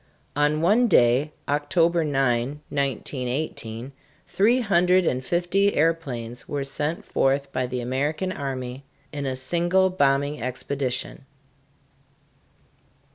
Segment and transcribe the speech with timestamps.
[0.35, 3.91] On one day, October 9, 1918,
[4.25, 8.83] three hundred and fifty airplanes were sent forth by the American army
[9.13, 11.25] in a single bombing expedition.